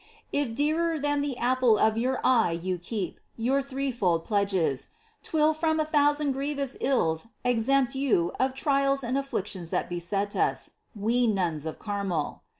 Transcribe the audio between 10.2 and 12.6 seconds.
us. We Nuns of Carmel